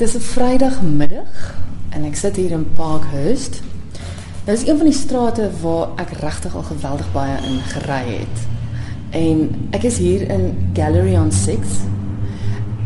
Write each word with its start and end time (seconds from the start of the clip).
Dis 0.00 0.14
'n 0.14 0.20
Vrydagmiddag 0.20 1.54
en 1.88 2.04
ek 2.04 2.16
sit 2.16 2.36
hier 2.36 2.50
in 2.50 2.72
Parkhurst. 2.74 3.60
Dit 4.44 4.58
is 4.58 4.68
een 4.68 4.76
van 4.76 4.86
die 4.86 4.94
strate 4.94 5.50
waar 5.60 5.88
ek 5.96 6.10
regtig 6.10 6.54
al 6.54 6.62
geweldig 6.62 7.12
baie 7.12 7.36
in 7.36 7.60
gery 7.60 8.16
het. 8.18 8.38
En 9.10 9.68
ek 9.70 9.82
is 9.82 9.98
hier 9.98 10.30
in 10.30 10.70
Gallery 10.72 11.16
on 11.16 11.32
6. 11.32 11.58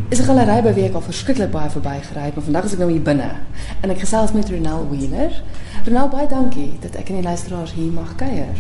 Is 0.08 0.18
'n 0.18 0.24
galery 0.24 0.62
by 0.62 0.74
wie 0.74 0.84
ek 0.84 0.94
al 0.94 1.00
verskriklik 1.00 1.50
baie 1.50 1.70
verbygery 1.70 2.20
het, 2.20 2.34
maar 2.34 2.44
vandag 2.44 2.64
is 2.64 2.72
ek 2.72 2.78
nou 2.78 2.90
hier 2.90 3.02
binne 3.02 3.30
en 3.80 3.90
ek 3.90 3.98
gesels 3.98 4.32
met 4.32 4.50
Ronel 4.50 4.88
Wheeler. 4.90 5.42
Ronel, 5.84 6.08
baie 6.08 6.28
dankie 6.28 6.72
dat 6.80 6.94
ek 6.94 7.08
in 7.08 7.14
die 7.14 7.24
luisteraars 7.24 7.72
hier 7.72 7.92
mag 7.92 8.14
kuier. 8.14 8.58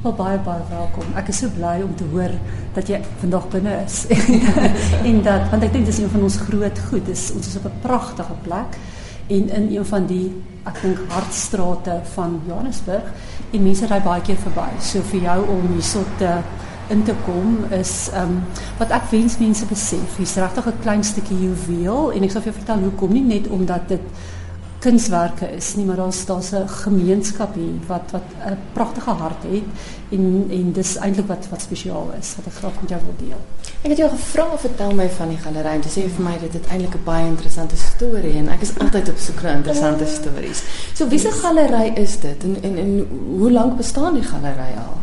Wel 0.00 0.14
baie 0.16 0.38
baie 0.40 0.62
welkom. 0.70 1.10
Ek 1.20 1.26
is 1.28 1.42
so 1.42 1.52
bly 1.52 1.82
om 1.84 1.90
te 1.92 2.06
hoor 2.08 2.32
dat 2.72 2.88
jy 2.88 3.02
vandag 3.20 3.50
binne 3.52 3.74
is. 3.82 4.06
en 5.10 5.18
dat 5.26 5.50
want 5.52 5.66
ek 5.66 5.74
dink 5.74 5.90
dis 5.90 5.98
een 6.00 6.08
van 6.08 6.24
ons 6.24 6.38
groot 6.40 6.80
goed. 6.86 7.04
Dis 7.04 7.26
ons 7.36 7.50
is 7.50 7.58
op 7.60 7.66
'n 7.68 7.82
pragtige 7.82 8.38
plek 8.46 8.78
en 9.28 9.52
in 9.58 9.68
een 9.74 9.84
van 9.84 10.06
die 10.08 10.32
ek 10.64 10.80
dink 10.86 11.04
hartstrate 11.12 11.98
van 12.14 12.40
Johannesburg. 12.48 13.12
En 13.52 13.62
mense 13.62 13.92
ry 13.92 14.00
baie 14.00 14.24
keer 14.24 14.40
verby. 14.40 14.70
So 14.80 15.04
vir 15.12 15.20
jou 15.20 15.38
om 15.58 15.68
hierso 15.74 16.08
te 16.16 16.32
in 16.88 17.04
te 17.04 17.14
kom 17.28 17.68
is 17.70 18.08
um, 18.16 18.40
wat 18.80 18.90
ek 18.96 19.12
wens 19.12 19.36
mense 19.38 19.68
besef. 19.68 20.16
Hier's 20.16 20.36
regtig 20.40 20.66
'n 20.66 20.80
klein 20.80 21.04
stukkie 21.04 21.36
juweel 21.44 22.12
en 22.12 22.24
ek 22.24 22.30
sal 22.30 22.40
vir 22.40 22.52
jou 22.52 22.64
vertel 22.64 22.88
hoekom 22.88 23.12
nie 23.12 23.26
net 23.36 23.52
omdat 23.52 23.88
dit 23.88 24.00
kunswerke 24.80 25.46
is 25.56 25.74
nie, 25.76 25.84
maar 25.84 25.96
daar's 25.96 26.24
daar's 26.26 26.52
'n 26.52 26.68
gemeenskap 26.68 27.54
hier 27.54 27.80
wat 27.86 28.10
wat 28.10 28.28
'n 28.46 28.58
pragtige 28.72 29.10
hart 29.10 29.42
het 29.42 29.68
en 30.10 30.46
en 30.50 30.72
dis 30.72 30.96
eintlik 30.96 31.26
wat 31.26 31.48
wat 31.50 31.60
spesiaal 31.60 32.08
is 32.20 32.34
wat 32.36 32.46
ek 32.46 32.52
graag 32.52 32.80
met 32.80 32.90
jou 32.90 33.00
wil 33.04 33.28
deel. 33.28 33.40
Ek 33.82 33.90
het 33.90 33.98
jou 33.98 34.10
gevra 34.10 34.46
vertel 34.56 34.94
my 34.94 35.08
van 35.08 35.28
die 35.28 35.38
galery 35.38 35.74
en 35.74 35.80
jy 35.80 35.90
sê 35.90 36.08
vir 36.16 36.24
my 36.24 36.38
dit 36.40 36.52
het 36.52 36.66
eintlik 36.66 36.94
'n 36.94 37.04
baie 37.04 37.26
interessante 37.26 37.76
storie 37.76 38.36
en 38.36 38.48
ek 38.48 38.60
is 38.60 38.78
altyd 38.78 39.08
op 39.08 39.18
soek 39.18 39.42
na 39.42 39.52
interessante 39.52 40.06
stories. 40.06 40.62
So 40.94 41.08
wie 41.08 41.18
se 41.18 41.30
galery 41.30 41.92
is 41.96 42.20
dit 42.20 42.44
en 42.44 42.56
en 42.62 42.76
en 42.78 43.06
hoe 43.38 43.50
lank 43.50 43.76
bestaan 43.76 44.14
die 44.14 44.22
galery 44.22 44.72
al? 44.76 44.96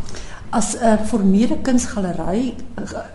As 0.50 0.76
'n 0.80 0.98
formele 1.04 1.58
kunsgalery 1.62 2.54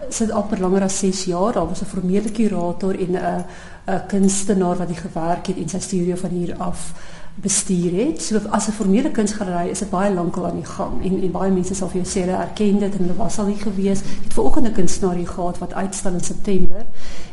sit 0.10 0.32
al 0.32 0.44
per 0.44 0.60
langer 0.60 0.84
as 0.84 1.00
6 1.00 1.24
jaar. 1.24 1.54
Daar 1.54 1.68
was 1.68 1.82
'n 1.82 1.86
formele 1.86 2.32
kurator 2.32 3.00
en 3.00 3.12
'n 3.16 3.46
'n 3.88 4.02
kunstenaar 4.08 4.78
wat 4.78 4.88
die 4.88 4.98
gewerk 4.98 5.48
het 5.48 5.58
en 5.58 5.70
sy 5.70 5.80
studio 5.80 6.16
van 6.16 6.30
hier 6.30 6.56
af 6.58 6.94
bestuur 7.36 7.92
het. 8.06 8.22
So 8.22 8.40
as 8.50 8.68
'n 8.68 8.72
formele 8.72 9.12
kunsgalery 9.12 9.70
is 9.70 9.80
dit 9.80 9.90
baie 9.90 10.14
lankal 10.14 10.46
aan 10.46 10.56
die 10.56 10.66
gang 10.66 11.04
en 11.04 11.22
en 11.22 11.32
baie 11.32 11.52
mense 11.52 11.76
sal 11.76 11.90
vir 11.90 12.02
jou 12.02 12.10
sê 12.12 12.26
hulle 12.26 12.38
erken 12.38 12.80
dit 12.80 12.94
en 12.94 13.00
hulle 13.00 13.16
was 13.18 13.40
al 13.40 13.46
hier 13.46 13.62
gewees. 13.62 14.00
Ek 14.00 14.24
het 14.24 14.34
vanoggend 14.34 14.68
'n 14.68 14.74
kunstenaar 14.74 15.16
hier 15.16 15.28
gehad 15.28 15.58
wat 15.58 15.74
uitstal 15.74 16.14
in 16.14 16.24
September 16.24 16.86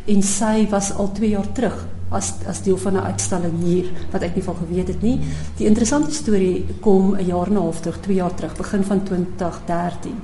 en 0.05 0.23
sy 0.23 0.67
was 0.71 0.95
al 0.95 1.13
2 1.13 1.29
jaar 1.29 1.53
terug 1.53 1.87
as 2.11 2.33
as 2.47 2.63
deel 2.63 2.79
van 2.79 2.93
'n 2.93 3.05
uitstalling 3.05 3.63
hier 3.63 3.85
wat 4.11 4.23
ek 4.23 4.35
nie 4.35 4.45
van 4.45 4.57
geweet 4.57 4.89
het 4.89 5.03
nie. 5.03 5.21
Die 5.57 5.67
interessante 5.67 6.11
storie 6.11 6.67
kom 6.81 7.15
'n 7.15 7.27
jaar 7.27 7.47
en 7.47 7.53
'n 7.53 7.57
half 7.57 7.81
terug, 7.81 8.01
2 8.01 8.17
jaar 8.17 8.35
terug, 8.35 8.57
begin 8.57 8.85
van 8.85 9.03
2013 9.03 10.21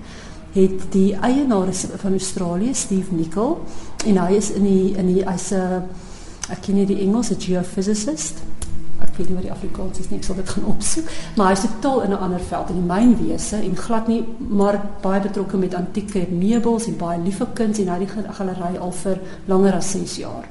het 0.53 0.93
die 0.93 1.15
eienaar 1.15 1.73
van 1.97 2.11
Australië, 2.11 2.75
Steve 2.75 3.15
Nicol, 3.15 3.59
en 4.07 4.17
hy 4.17 4.33
is 4.33 4.51
in 4.51 4.63
die 4.63 4.97
in 4.97 5.07
die 5.07 5.25
hy's 5.25 5.53
'n 5.53 5.83
ek 6.51 6.63
ken 6.67 6.75
nie 6.75 6.87
die 6.87 7.01
Engels, 7.01 7.31
'n 7.31 7.41
geophysicist. 7.41 8.43
Ek 9.01 9.17
weet 9.17 9.29
nie 9.29 9.35
wat 9.37 9.45
die 9.45 9.53
Afrikaans 9.53 9.99
is 9.99 10.09
nie, 10.11 10.19
ek 10.19 10.25
sal 10.25 10.37
dit 10.37 10.49
gaan 10.49 10.65
opsoek, 10.65 11.09
maar 11.37 11.49
hy's 11.49 11.65
totaal 11.67 12.03
in 12.03 12.11
'n 12.11 12.19
ander 12.19 12.41
veld 12.41 12.71
in 12.71 12.81
die 12.81 12.93
mynwese 12.93 13.57
en 13.57 13.77
glad 13.77 14.09
nie 14.09 14.25
maar 14.39 14.81
baie 15.03 15.21
betrokke 15.21 15.57
met 15.57 15.75
antieke 15.75 16.27
meubels 16.31 16.87
en 16.87 16.97
baie 16.97 17.21
lief 17.21 17.37
vir 17.37 17.49
kuns 17.55 17.79
en 17.79 17.89
hy 17.89 17.99
het 17.99 18.09
die 18.09 18.33
galery 18.33 18.77
al 18.79 18.93
vir 18.93 19.21
langer 19.47 19.75
as 19.75 19.91
6 19.91 20.17
jaar. 20.17 20.45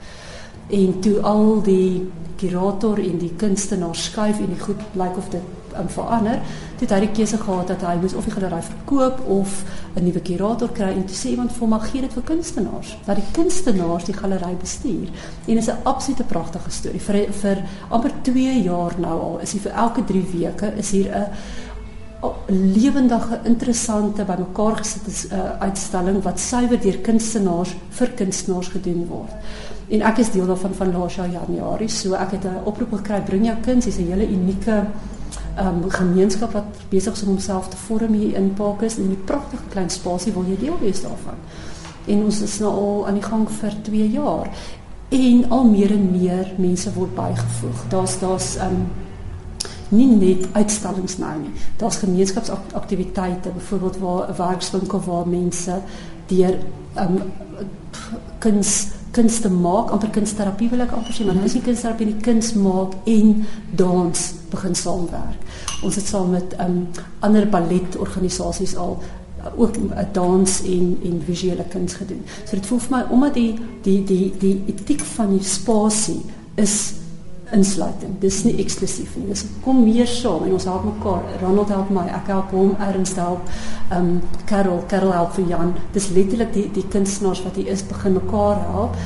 En 0.67 0.99
toe 0.99 1.21
al 1.21 1.61
die 1.63 2.11
kurator 2.35 2.99
en 2.99 3.17
die 3.17 3.33
kunstenaar 3.37 3.95
skuif 3.95 4.39
en 4.39 4.51
die 4.51 4.59
goed 4.59 4.81
blyk 4.93 5.17
of 5.17 5.29
dit 5.29 5.43
um, 5.79 5.89
verander, 5.89 6.39
het 6.79 6.91
hy 6.91 6.99
die 7.05 7.11
keuse 7.15 7.37
gehad 7.39 7.69
dat 7.71 7.83
hy 7.87 7.95
moes 8.01 8.15
of 8.17 8.27
die 8.27 8.33
galery 8.33 8.61
verkoop 8.65 9.21
of 9.31 9.63
'n 9.95 10.03
nuwe 10.03 10.21
kurator 10.21 10.71
kry 10.71 10.91
en 10.91 11.05
toe 11.05 11.15
sê 11.15 11.29
iemand 11.31 11.51
vir 11.51 11.67
hom 11.67 11.79
gee 11.79 12.01
dit 12.01 12.13
vir 12.13 12.23
kunstenaars, 12.23 12.97
dat 13.05 13.15
die 13.15 13.31
kunstenaars 13.31 14.07
die 14.09 14.17
galery 14.17 14.55
bestuur. 14.59 15.09
En 15.47 15.57
is 15.57 15.69
'n 15.69 15.83
absolute 15.83 16.23
pragtige 16.23 16.71
storie. 16.71 16.99
Vir 16.99 17.31
vir 17.31 17.63
amper 17.89 18.11
2 18.21 18.63
jaar 18.63 18.99
nou 18.99 19.19
al 19.21 19.39
is 19.39 19.53
hy 19.53 19.59
vir 19.59 19.71
elke 19.71 20.03
3 20.03 20.25
weke 20.33 20.73
is 20.77 20.91
hier 20.91 21.11
'n 21.11 21.29
lewendige 22.47 23.39
interessante 23.43 24.25
bymekaar 24.25 24.77
gesit 24.77 25.07
is 25.07 25.27
'n 25.27 25.35
uh, 25.35 25.59
uitstalling 25.59 26.23
wat 26.23 26.39
suiwer 26.39 26.79
deur 26.81 26.97
kunstenaars 26.97 27.75
vir 27.89 28.07
kunstenaars 28.15 28.67
gedoen 28.67 29.07
word. 29.07 29.31
En 29.87 30.01
ek 30.01 30.17
is 30.17 30.31
deel 30.31 30.45
daarvan 30.45 30.73
van 30.73 30.91
laas 30.91 31.15
jaar 31.15 31.29
Januarie, 31.29 31.89
so 31.89 32.13
ek 32.13 32.31
het 32.31 32.45
'n 32.45 32.65
oproep 32.65 32.93
gekry 32.93 33.21
bring 33.21 33.45
jou 33.45 33.57
kuns, 33.61 33.85
dis 33.85 33.97
'n 33.97 34.11
hele 34.11 34.27
unieke 34.27 34.85
um, 35.59 35.89
gemeenskap 35.89 36.51
wat 36.51 36.65
besig 36.89 37.13
is 37.13 37.21
om 37.21 37.27
homself 37.27 37.67
te 37.69 37.77
vorm 37.77 38.13
hier 38.13 38.35
in 38.35 38.53
Parkus 38.53 38.97
in 38.97 39.09
'n 39.11 39.23
pragtige 39.25 39.63
klein 39.69 39.89
spasie 39.89 40.33
wil 40.33 40.45
jy 40.47 40.57
deel 40.59 40.77
wees 40.79 41.01
daarvan. 41.01 41.37
En 42.05 42.23
ons 42.23 42.41
is 42.41 42.59
nou 42.59 42.71
al 42.71 43.07
aan 43.07 43.13
die 43.13 43.23
gang 43.23 43.49
vir 43.51 43.73
2 43.81 44.09
jaar 44.09 44.49
en 45.09 45.49
al 45.49 45.63
meer 45.63 45.91
en 45.91 46.11
meer 46.11 46.53
mense 46.57 46.93
word 46.93 47.15
bygevoeg. 47.15 47.87
Daar's 47.89 48.19
daar's 48.19 48.55
um 48.55 48.87
nie 49.89 50.07
net 50.07 50.47
uitstallings 50.51 51.17
nou 51.17 51.39
nie. 51.39 51.51
Daar's 51.77 51.95
gemeenskapsaktiwiteite, 51.95 53.49
byvoorbeeld 53.49 53.97
waar 53.97 54.29
'n 54.29 54.35
werkswinkel 54.37 55.01
waar 55.05 55.27
mense 55.27 55.81
deur 56.25 56.57
um 56.97 57.21
kuns 58.37 58.87
kuns 59.15 59.39
te 59.43 59.49
maak, 59.51 59.91
amper 59.95 60.11
kunsterapie 60.17 60.69
wil 60.71 60.83
ek 60.83 60.95
amper 60.95 61.15
sê, 61.15 61.25
maar 61.27 61.37
nou 61.37 61.47
is 61.47 61.55
nie 61.55 61.63
kunsterapie 61.65 62.09
nie, 62.09 62.17
kuns 62.25 62.51
maak 62.59 62.95
en 63.11 63.45
dans 63.79 64.23
begin 64.51 64.75
saamwerk. 64.75 65.45
Ons 65.85 65.99
het 65.99 66.09
saam 66.09 66.33
met 66.35 66.55
um 66.63 66.81
ander 67.23 67.47
balletorganisasies 67.51 68.75
al 68.81 68.97
uh, 68.99 69.53
ook 69.55 69.79
uh, 69.85 70.03
dans 70.15 70.57
en 70.65 70.91
en 71.09 71.23
visuele 71.27 71.65
kuns 71.71 71.95
gedoen. 72.01 72.23
So 72.43 72.59
dit 72.59 72.67
voel 72.69 72.83
vir 72.87 72.95
my 72.97 73.01
omdat 73.15 73.39
die 73.39 73.49
die 73.87 73.97
die 74.03 74.33
die 74.41 74.55
etiek 74.73 75.03
van 75.15 75.35
die 75.37 75.43
spasie 75.45 76.21
is 76.61 76.77
insluitend. 77.51 78.21
Dis 78.21 78.43
nie 78.43 78.55
eksklusief 78.63 79.15
nie. 79.15 79.27
Dis 79.27 79.45
kom 79.63 79.83
meer 79.83 80.07
saam 80.07 80.43
en 80.43 80.55
ons 80.57 80.63
help 80.63 80.83
mekaar. 80.83 81.21
Ronald 81.41 81.69
help 81.69 81.89
my, 81.89 82.07
ek 82.07 82.27
help 82.27 82.51
hom, 82.51 82.75
Ernst 82.79 83.15
help, 83.21 83.53
um 83.91 84.21
Carol, 84.45 84.83
Carol 84.87 85.13
help 85.13 85.33
vir 85.37 85.45
Jan. 85.53 85.75
Dis 85.93 86.09
letterlik 86.09 86.53
die 86.53 86.71
die 86.71 86.87
kunstenaars 86.89 87.43
wat 87.43 87.55
hier 87.55 87.67
is 87.67 87.85
begin 87.85 88.13
mekaar 88.13 88.61
help 88.71 88.97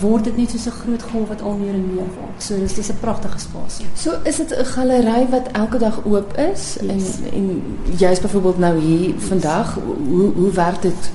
word 0.00 0.24
dit 0.24 0.36
net 0.36 0.50
so 0.50 0.70
'n 0.70 0.80
groot 0.82 1.02
golf 1.02 1.28
wat 1.28 1.42
al 1.42 1.56
meer 1.56 1.74
en 1.74 1.86
meer 1.94 2.08
word. 2.16 2.36
So 2.38 2.58
dis 2.58 2.74
dis 2.74 2.90
'n 2.90 2.98
pragtige 3.00 3.38
spasie. 3.38 3.86
So 3.94 4.10
is 4.24 4.36
dit 4.36 4.50
'n 4.50 4.64
galery 4.64 5.26
wat 5.30 5.50
elke 5.52 5.78
dag 5.78 6.04
oop 6.04 6.36
is 6.36 6.76
yes. 6.82 7.18
en 7.20 7.32
en 7.32 7.62
jy's 7.96 8.20
byvoorbeeld 8.20 8.58
nou 8.58 8.78
hier 8.78 9.14
vandag. 9.18 9.78
Hoe 10.08 10.32
hoe 10.34 10.52
werk 10.52 10.82
dit? 10.82 11.10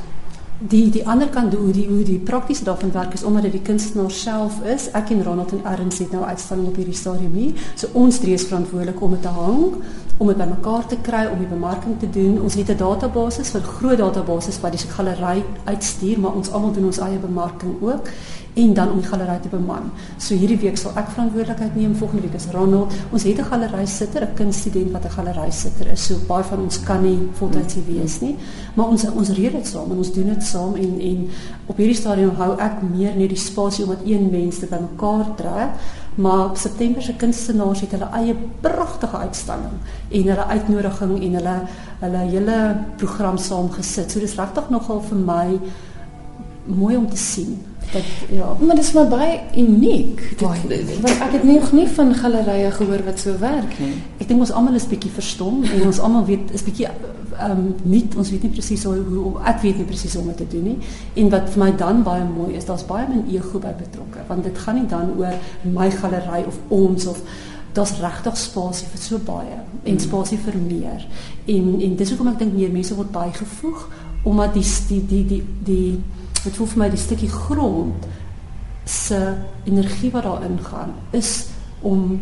Die 0.59 0.89
die 0.89 1.03
ander 1.07 1.27
kant 1.27 1.53
hoe 1.53 1.71
die 1.75 1.87
hoe 1.87 2.03
die 2.07 2.19
praktiese 2.19 2.63
daarvan 2.63 2.91
werk 2.91 3.13
is 3.13 3.23
omdat 3.23 3.43
dit 3.43 3.51
die 3.51 3.61
kunstenaar 3.61 4.11
self 4.11 4.61
is. 4.63 4.87
Ek 4.95 5.09
en 5.11 5.23
Ronald 5.23 5.51
en 5.51 5.65
Ernst 5.67 5.99
het 5.99 6.11
nou 6.15 6.23
uitstalling 6.23 6.69
op 6.69 6.77
hierdie 6.79 6.95
stadium 6.95 7.33
hier. 7.35 7.65
So 7.75 7.91
ons 7.91 8.19
drie 8.23 8.33
is 8.33 8.47
verantwoordelik 8.47 9.01
om 9.01 9.11
dit 9.17 9.21
te 9.21 9.33
hang 9.35 9.75
om 10.17 10.27
dit 10.31 10.37
bymekaar 10.37 10.85
te 10.87 10.95
kry 11.03 11.25
om 11.27 11.41
die 11.43 11.49
bemarking 11.49 11.99
te 11.99 12.07
doen. 12.09 12.39
Ons 12.41 12.55
het 12.55 12.69
'n 12.71 12.77
database, 12.77 13.41
'n 13.41 13.61
groot 13.61 13.97
database 13.97 14.61
wat 14.61 14.71
die 14.71 14.87
galery 14.87 15.43
uitstuur, 15.65 16.19
maar 16.19 16.33
ons 16.33 16.51
almal 16.51 16.71
doen 16.71 16.85
ons 16.85 16.99
eie 16.99 17.19
bemarking 17.19 17.81
ook 17.81 18.07
en 18.55 18.73
dan 18.73 18.91
om 18.91 18.99
die 19.01 19.07
galery 19.07 19.35
te 19.43 19.49
beman. 19.51 19.89
So 20.17 20.35
hierdie 20.35 20.57
week 20.61 20.77
sal 20.79 20.95
ek 20.95 21.09
verantwoordelikheid 21.11 21.75
neem, 21.75 21.95
volgende 21.99 22.23
week 22.23 22.37
is 22.39 22.47
Ronald. 22.53 22.93
Ons 23.11 23.23
het 23.27 23.39
'n 23.39 23.49
galery 23.51 23.85
sitter, 23.85 24.23
'n 24.23 24.33
kunststudent 24.33 24.91
wat 24.91 25.05
'n 25.05 25.15
galery 25.17 25.51
sitter 25.51 25.91
is. 25.91 26.05
So 26.05 26.15
baie 26.27 26.43
van 26.43 26.59
ons 26.59 26.79
kan 26.83 27.01
nie 27.01 27.29
voltyds 27.33 27.75
wees 27.87 28.21
nie, 28.21 28.35
maar 28.73 28.87
ons 28.87 29.05
ons 29.11 29.29
reël 29.29 29.51
dit 29.51 29.67
saam 29.67 29.91
en 29.91 29.97
ons 29.97 30.13
doen 30.13 30.27
dit 30.33 30.43
saam 30.43 30.75
en 30.75 30.99
en 30.99 31.29
op 31.65 31.77
hierdie 31.77 31.95
stadium 31.95 32.35
hou 32.35 32.55
ek 32.59 32.81
meer 32.81 33.15
net 33.15 33.29
die 33.29 33.37
spasie 33.37 33.83
omdat 33.83 34.05
een 34.05 34.29
mens 34.31 34.59
dit 34.59 34.69
bymekaar 34.69 35.35
trek. 35.35 35.69
Maar 36.15 36.45
op 36.45 36.57
September 36.57 37.01
se 37.01 37.13
kunstenaars 37.13 37.81
het 37.81 37.91
hulle 37.91 38.09
eie 38.11 38.35
pragtige 38.61 39.17
uitstalling 39.17 39.77
en 40.09 40.23
hulle 40.23 40.45
uitnodiging 40.45 41.23
en 41.23 41.33
hulle 41.33 41.61
hulle 41.99 42.17
hele 42.17 42.77
program 42.97 43.37
saamgesit. 43.37 44.11
So 44.11 44.19
dis 44.19 44.35
regtig 44.35 44.69
nogal 44.69 45.01
vir 45.01 45.17
my 45.17 45.59
mooi 46.65 46.95
om 46.95 47.09
te 47.09 47.17
sien. 47.17 47.57
Dat 47.91 48.03
ja, 48.29 48.55
maar 48.59 48.75
dit 48.75 48.83
is 48.83 48.91
maar 48.93 49.07
baie 49.07 49.39
uniek. 49.57 50.21
Dit, 50.37 50.99
want 51.01 51.21
ek 51.21 51.31
het 51.37 51.43
nog 51.43 51.71
nie 51.71 51.87
van 51.87 52.13
galerye 52.15 52.71
gehoor 52.71 53.03
wat 53.05 53.19
so 53.19 53.37
werk 53.39 53.79
nie. 53.79 53.93
Ek 54.17 54.27
dink 54.27 54.39
ons 54.39 54.51
almal 54.51 54.79
is 54.79 54.87
bietjie 54.89 55.11
verstom 55.11 55.63
en 55.63 55.85
ons 55.85 55.99
almal 55.99 56.25
weet 56.25 56.51
is 56.57 56.65
bietjie 56.65 56.87
ehm 57.35 57.51
um, 57.51 57.63
nie 57.83 58.05
ons 58.17 58.29
weet 58.31 58.43
nie 58.47 58.51
presies 58.51 58.83
hoe, 58.87 58.95
hoe 59.11 59.33
ek 59.51 59.59
weet 59.61 59.81
nie 59.81 59.87
presies 59.87 60.13
hoe 60.15 60.21
om 60.23 60.29
dit 60.31 60.37
te 60.43 60.47
doen 60.55 60.69
nie. 60.71 60.77
En 61.21 61.29
wat 61.33 61.49
vir 61.53 61.63
my 61.63 61.71
dan 61.79 62.03
baie 62.03 62.23
mooi 62.27 62.55
is, 62.55 62.67
daar's 62.67 62.85
baie 62.87 63.07
min 63.09 63.25
ego 63.31 63.59
by 63.59 63.73
betrokke 63.79 64.23
want 64.27 64.43
dit 64.43 64.57
gaan 64.63 64.79
nie 64.79 64.87
dan 64.91 65.11
oor 65.19 65.35
my 65.63 65.89
galery 65.91 66.43
of 66.47 66.59
ons 66.67 67.07
of 67.11 67.21
daar's 67.75 67.97
regtig 67.99 68.37
spasie 68.39 68.87
vir 68.87 69.01
so 69.03 69.19
baie 69.27 69.57
en 69.83 69.99
spasie 69.99 70.39
vir 70.39 70.59
meer. 70.63 71.07
En 71.45 71.71
en 71.87 71.95
dis 71.95 72.11
hoekom 72.13 72.31
ek 72.31 72.39
dink 72.43 72.55
meer 72.55 72.71
mense 72.71 72.95
word 72.95 73.11
bygevoeg 73.11 73.87
omdat 74.25 74.55
die 74.55 74.65
die 74.89 75.01
die 75.07 75.25
die, 75.31 75.41
die 75.65 75.89
dit 76.45 76.55
voel 76.55 76.69
vir 76.73 76.81
my 76.83 76.89
die 76.93 77.01
stukkie 77.01 77.31
grond 77.31 78.05
se 78.85 79.19
energie 79.65 80.11
wat 80.13 80.23
daarin 80.23 80.59
gaan 80.61 80.93
is 81.17 81.47
om 81.81 82.21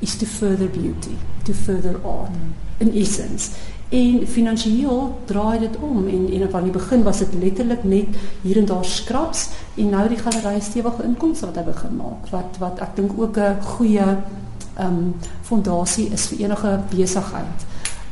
is 0.00 0.16
to 0.16 0.26
further 0.26 0.68
beauty, 0.68 1.16
to 1.44 1.52
further 1.52 2.00
art 2.04 2.32
in 2.78 2.92
essence. 2.96 3.50
En 3.88 4.26
finansiëel 4.26 5.18
draai 5.26 5.58
dit 5.58 5.76
om 5.76 6.06
en 6.08 6.28
en 6.32 6.50
van 6.50 6.62
die 6.62 6.72
begin 6.72 7.02
was 7.02 7.18
dit 7.18 7.34
letterlik 7.42 7.84
net 7.84 8.16
hier 8.42 8.56
en 8.56 8.68
daar 8.70 8.84
skraps 8.84 9.48
en 9.74 9.88
nou 9.88 10.06
die 10.08 10.18
galery 10.18 10.60
stewige 10.60 11.04
inkomste 11.04 11.50
wat 11.50 11.58
hy 11.58 11.64
begin 11.66 11.96
maak 11.96 12.30
wat 12.30 12.60
wat 12.62 12.80
ek 12.86 12.94
dink 12.96 13.18
ook 13.18 13.36
'n 13.36 13.60
goeie 13.60 14.06
ehm 14.06 14.86
um, 14.86 15.14
fondasie 15.42 16.08
is 16.08 16.26
vir 16.26 16.38
enige 16.46 16.80
besigheid. 16.90 17.66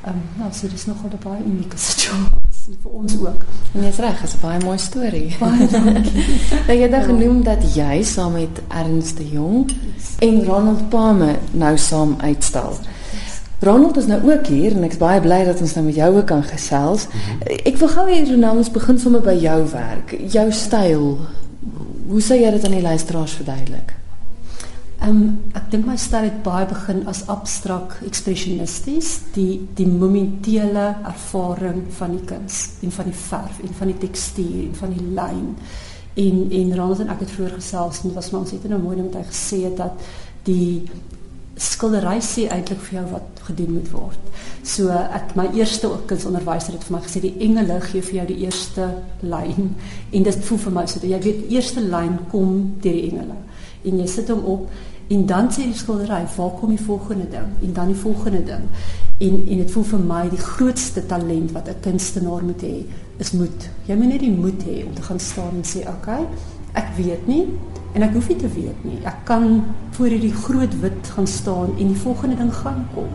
Ehm 0.05 0.15
um, 0.15 0.23
nou 0.43 0.53
so 0.53 0.69
dis 0.69 0.87
nogal 0.87 1.11
'n 1.11 1.25
baie 1.25 1.45
unieke 1.45 1.79
situasie 1.79 2.48
vir 2.83 2.91
ons 2.91 3.15
ook. 3.21 3.45
En 3.73 3.85
jy's 3.85 3.97
reg, 3.97 4.23
is 4.23 4.35
'n 4.35 4.41
baie 4.41 4.61
mooi 4.65 4.79
storie. 4.79 5.37
Baie 5.41 5.69
dankie. 5.69 6.25
nou 6.67 6.77
jy 6.77 6.83
het 6.83 6.91
ja. 6.91 7.03
genoem 7.03 7.43
dat 7.43 7.75
jy 7.75 8.03
saam 8.03 8.33
met 8.33 8.61
Ernst 8.69 9.17
de 9.17 9.29
Jong 9.29 9.71
en 10.19 10.45
Ronald 10.45 10.89
Palme 10.89 11.37
nou 11.51 11.79
saam 11.79 12.17
uitstal. 12.21 12.79
Ronald 13.61 13.97
is 13.97 14.07
nou 14.07 14.21
ook 14.33 14.47
hier 14.47 14.77
en 14.77 14.83
ek's 14.83 14.97
baie 14.97 15.21
bly 15.21 15.45
dat 15.45 15.61
ons 15.61 15.75
nou 15.75 15.85
met 15.87 15.95
jou 15.95 16.17
ook 16.17 16.27
kan 16.27 16.43
gesels. 16.43 17.07
Mm 17.07 17.13
-hmm. 17.13 17.59
Ek 17.65 17.77
wil 17.77 17.89
gou 17.89 18.09
hê 18.09 18.31
Ronald 18.31 18.57
ons 18.57 18.71
begin 18.71 18.99
sommer 18.99 19.21
by 19.21 19.39
jou 19.41 19.69
werk, 19.73 20.17
jou 20.29 20.53
styl. 20.53 21.19
Hoe 22.09 22.21
sê 22.21 22.35
jy 22.35 22.51
dit 22.51 22.65
aan 22.65 22.77
die 22.77 22.83
luisteraars 22.83 23.33
verduidelik? 23.33 23.95
Um, 24.99 25.45
ek 25.55 25.69
dink 25.71 25.87
my 25.87 25.95
styl 26.01 26.25
het 26.27 26.41
baie 26.43 26.67
begin 26.67 27.05
as 27.11 27.21
abstrakt 27.31 28.01
ekspresionisties, 28.07 29.13
die 29.37 29.61
die 29.79 29.87
momentele 29.87 30.89
ervaring 31.07 31.85
van 32.01 32.17
die 32.17 32.25
kuns 32.27 32.65
en 32.83 32.95
van 32.97 33.07
die 33.07 33.19
verf 33.21 33.61
en 33.63 33.77
van 33.79 33.93
die 33.93 34.01
tekstuur 34.03 34.65
en 34.65 34.75
van 34.81 34.97
die 34.97 35.07
lyn. 35.15 35.45
En 36.19 36.41
en 36.51 36.75
Ronald 36.75 37.05
en 37.05 37.13
ek 37.15 37.23
het 37.23 37.37
vroeër 37.37 37.55
gesels 37.61 38.03
en 38.03 38.11
dit 38.11 38.19
was 38.19 38.33
maar 38.33 38.43
ons 38.43 38.57
het 38.57 38.67
nou 38.73 38.81
mooi 38.83 38.97
met 38.99 39.21
hy 39.21 39.25
gesê 39.29 39.61
dat 39.79 40.11
die 40.49 40.83
skildery 41.59 42.19
sê 42.23 42.49
eintlik 42.51 42.83
vir 42.89 42.99
jou 42.99 43.07
wat 43.13 43.43
gedoen 43.47 43.77
moet 43.79 43.93
word. 43.95 44.31
So 44.67 44.91
ek 44.91 45.37
my 45.39 45.47
eerste 45.55 45.93
kunsonderwyser 46.11 46.75
het 46.75 46.89
vir 46.89 46.97
my 46.97 47.05
gesê 47.07 47.23
die 47.23 47.37
engele 47.47 47.79
gee 47.87 48.03
vir 48.03 48.25
jou 48.25 48.27
die 48.35 48.43
eerste 48.49 48.91
lyn 49.23 49.77
en 50.11 50.27
dit 50.27 50.47
voel 50.51 50.67
vir 50.67 50.81
my 50.81 50.89
so 50.91 50.99
dat 50.99 51.13
jy 51.15 51.23
weet 51.29 51.53
eerste 51.55 51.87
lyn 51.87 52.19
kom 52.35 52.59
deur 52.83 52.99
die 52.99 53.13
engele 53.13 53.39
en 53.91 54.01
jy 54.03 54.07
sit 54.07 54.31
hom 54.33 54.45
op 54.45 54.69
en 55.09 55.27
dan 55.27 55.49
sê 55.53 55.65
die 55.65 55.77
skildery 55.77 56.25
waar 56.37 56.55
kom 56.61 56.75
die 56.75 56.85
volgende 56.85 57.29
ding 57.33 57.49
en 57.65 57.73
dan 57.73 57.93
die 57.93 58.01
volgende 58.03 58.43
ding 58.45 58.69
en 59.19 59.41
en 59.49 59.63
dit 59.63 59.71
voel 59.71 59.87
vir 59.93 60.05
my 60.13 60.23
die 60.31 60.45
grootste 60.45 61.07
talent 61.07 61.53
wat 61.57 61.69
'n 61.69 61.81
kunstenaar 61.81 62.45
moet 62.45 62.63
hê 62.63 62.85
is 63.19 63.33
moed. 63.33 63.71
Jy 63.87 63.97
moet 63.97 64.09
net 64.09 64.21
die 64.21 64.31
moed 64.31 64.63
hê 64.63 64.87
om 64.87 64.95
te 64.95 65.03
gaan 65.03 65.21
staan 65.21 65.57
en 65.57 65.65
sê 65.65 65.89
okay, 65.89 66.27
ek 66.75 66.97
weet 66.97 67.27
nie 67.27 67.47
En 67.97 68.05
ek 68.05 68.13
hoef 68.15 68.29
nie 68.29 68.37
te 68.39 68.49
weet 68.53 68.85
nie. 68.85 68.99
Ek 69.09 69.17
kan 69.29 69.65
voor 69.97 70.07
hierdie 70.13 70.35
groot 70.35 70.75
wit 70.83 71.09
gaan 71.15 71.27
staan 71.27 71.69
en 71.79 71.87
die 71.89 72.03
volgende 72.03 72.37
ding 72.37 72.55
gaan 72.55 72.87
kom. 72.95 73.09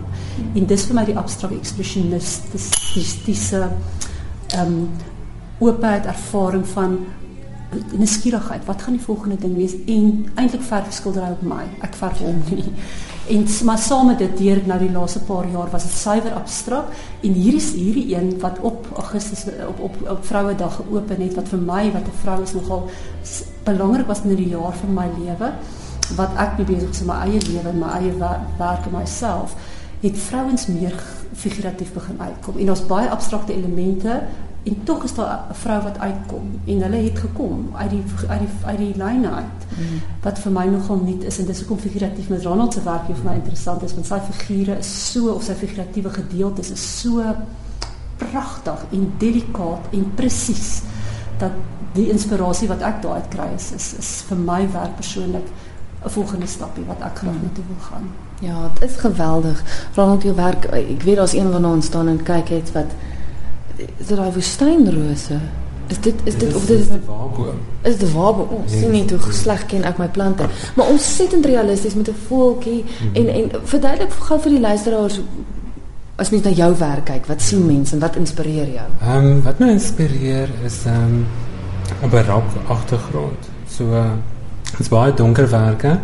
En 0.58 0.66
dis 0.68 0.86
vir 0.90 0.96
my 0.98 1.06
die 1.08 1.18
abstrakte 1.20 1.60
ekspresionistiese 1.60 3.62
ehm 3.64 4.68
um, 4.68 4.90
oopheid 5.64 6.06
ervaring 6.10 6.66
van 6.68 6.98
nuuskierigheid. 7.98 8.66
Wat 8.66 8.82
gaan 8.82 8.94
die 8.94 9.06
volgende 9.06 9.38
ding 9.40 9.56
wees? 9.56 9.76
En 9.86 10.26
eintlik 10.36 10.62
verf 10.62 10.94
skildery 10.94 11.32
op 11.32 11.42
my. 11.42 11.64
Ek 11.82 11.96
verf 11.96 12.20
hom 12.24 12.42
nie. 12.50 12.72
En 13.28 13.46
maar 13.64 13.78
saam 13.78 14.06
met 14.06 14.18
dit 14.18 14.38
deur 14.38 14.60
nou 14.66 14.80
die 14.80 14.92
laaste 14.92 15.20
paar 15.20 15.48
jaar 15.48 15.70
was 15.72 15.84
dit 15.84 15.92
suiwer 15.92 16.34
abstrakt 16.36 17.04
en 17.22 17.32
hier 17.32 17.54
is 17.56 17.72
hierdie 17.72 18.16
een 18.16 18.34
wat 18.40 18.60
op 18.60 18.88
Augustus 18.96 19.46
op 19.68 19.80
op 19.80 19.96
op 20.10 20.26
Vrouedag 20.26 20.76
geopen 20.76 21.22
het 21.22 21.36
wat 21.36 21.48
vir 21.48 21.60
my 21.60 21.92
wat 21.92 22.08
'n 22.08 22.20
vrou 22.24 22.42
is 22.42 22.54
nogal 22.54 22.90
belangrik 23.64 24.08
was 24.08 24.22
in 24.24 24.36
die 24.36 24.50
jaar 24.50 24.74
van 24.74 24.94
my 24.94 25.08
lewe 25.18 25.54
wat 26.16 26.30
ek 26.38 26.58
mee 26.58 26.66
besig 26.66 26.90
is 26.90 27.04
met 27.04 27.16
my 27.16 27.22
eie 27.24 27.42
lewe 27.48 27.74
my 27.74 27.88
eie 27.88 28.14
werk 28.58 28.86
en 28.86 28.98
myself 29.00 29.56
het 30.00 30.18
vrouens 30.18 30.68
meer 30.68 31.04
figuratief 31.34 31.94
begin 31.94 32.22
uitkom 32.22 32.58
en 32.58 32.66
daar's 32.66 32.86
baie 32.86 33.10
abstrakte 33.10 33.56
elemente 33.56 34.22
en 34.64 34.84
tog 34.84 35.04
is 35.04 35.14
daar 35.14 35.46
'n 35.50 35.54
vrou 35.54 35.82
wat 35.84 36.00
uitkom 36.00 36.60
en 36.66 36.82
hulle 36.82 36.96
het 36.96 37.20
gekom 37.20 37.70
uit 37.74 37.90
die 37.90 38.04
uit 38.28 38.40
die 38.40 38.50
uit 38.66 38.78
die 38.78 39.04
line 39.04 39.32
uit 39.32 39.60
mm. 39.78 40.00
wat 40.22 40.40
vir 40.40 40.52
my 40.52 40.66
nogal 40.66 41.02
nuut 41.04 41.24
is 41.24 41.40
en 41.40 41.46
dis 41.46 41.60
hoekom 41.60 41.80
figuratief 41.80 42.30
met 42.30 42.44
Ronald 42.44 42.74
se 42.74 42.84
werk 42.84 43.06
vir 43.06 43.26
my 43.26 43.36
interessant 43.36 43.84
is 43.84 43.94
want 43.94 44.06
sy 44.06 44.20
figure 44.32 44.78
is 44.78 45.12
so 45.12 45.34
of 45.34 45.44
sy 45.44 45.54
figuratiewe 45.54 46.10
gedeeltes 46.10 46.72
is 46.72 47.00
so 47.02 47.36
pragtig 48.18 48.86
en 48.92 49.14
delikaat 49.18 49.92
en 49.92 50.12
presies 50.16 50.82
dat 51.38 51.52
die 51.94 52.10
inspirasie 52.10 52.68
wat 52.68 52.82
ek 52.82 53.02
daaruit 53.04 53.30
kry 53.34 53.50
is, 53.56 53.72
is 53.78 53.94
is 54.00 54.12
vir 54.30 54.38
my 54.38 54.62
werk 54.74 54.96
persoonlik 54.96 55.48
'n 56.06 56.10
volgende 56.10 56.48
stapie 56.48 56.84
wat 56.86 57.02
ek 57.02 57.18
graag 57.18 57.40
moet 57.42 57.60
wil 57.68 57.80
gaan. 57.80 58.08
Ja, 58.40 58.70
dit 58.80 58.90
is 58.90 58.96
geweldig. 58.96 59.64
Ronald 59.96 60.24
jou 60.24 60.36
werk, 60.36 60.66
ek 60.66 61.02
weet 61.02 61.16
daar's 61.16 61.34
een 61.34 61.52
van 61.52 61.66
ons 61.66 61.86
staan 61.86 62.08
en 62.08 62.24
kyk 62.24 62.50
het 62.50 62.72
wat 62.72 62.92
is 63.98 64.08
dit 64.08 64.18
daai 64.18 64.32
woestynrose? 64.32 65.40
Is 65.88 66.00
dit 66.00 66.16
is 66.24 66.38
dit 66.38 66.56
of 66.56 66.66
dit 66.66 66.80
is 66.80 66.88
'n 66.88 67.02
waarboom? 67.06 67.60
Is 67.82 67.98
dit 67.98 68.10
'n 68.10 68.14
waarboom? 68.14 68.48
Oh, 68.50 68.62
sien 68.66 68.92
nie 68.92 69.06
hoe 69.10 69.32
sleg 69.32 69.66
ken 69.66 69.84
ek 69.84 69.98
my 69.98 70.08
plante. 70.08 70.46
Maar 70.76 70.88
ons 70.88 71.16
sit 71.16 71.34
in 71.34 71.42
realisties 71.42 71.94
met 71.94 72.08
'n 72.08 72.16
voeltjie 72.28 72.84
mm 72.84 73.08
-hmm. 73.14 73.16
en 73.16 73.28
en 73.28 73.52
verduidelik 73.64 74.12
gou 74.12 74.40
vir 74.40 74.52
die 74.52 74.60
luisteraars 74.60 75.20
as 76.16 76.30
mens 76.30 76.44
na 76.44 76.50
jou 76.50 76.76
werk 76.78 77.06
kyk, 77.06 77.26
wat 77.26 77.42
sien 77.42 77.66
mense 77.66 77.94
en 77.94 78.00
wat 78.00 78.16
inspireer 78.16 78.70
jou? 78.70 78.90
Ehm 79.02 79.26
um, 79.26 79.42
wat 79.42 79.60
my 79.60 79.70
inspireer 79.70 80.50
is 80.66 80.86
ehm 80.86 81.04
um, 81.04 81.26
'n 82.04 82.10
barok 82.10 82.44
agtergrond. 82.68 83.50
So 83.68 83.84
uh, 83.84 84.12
dit's 84.78 84.90
baie 84.90 85.14
donkerwerke 85.14 86.00